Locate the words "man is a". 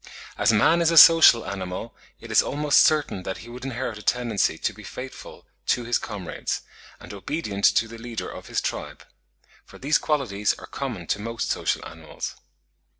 0.51-0.97